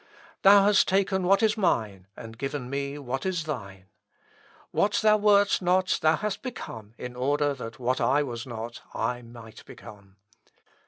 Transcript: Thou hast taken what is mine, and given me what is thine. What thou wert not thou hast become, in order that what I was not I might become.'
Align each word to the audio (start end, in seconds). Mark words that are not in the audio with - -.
Thou 0.41 0.63
hast 0.65 0.87
taken 0.87 1.21
what 1.25 1.43
is 1.43 1.55
mine, 1.55 2.07
and 2.17 2.35
given 2.39 2.71
me 2.71 2.97
what 2.97 3.23
is 3.23 3.43
thine. 3.43 3.85
What 4.71 4.93
thou 5.03 5.17
wert 5.17 5.61
not 5.61 5.99
thou 6.01 6.15
hast 6.15 6.41
become, 6.41 6.95
in 6.97 7.15
order 7.15 7.53
that 7.53 7.77
what 7.77 8.01
I 8.01 8.23
was 8.23 8.47
not 8.47 8.81
I 8.95 9.21
might 9.21 9.63
become.' 9.65 10.15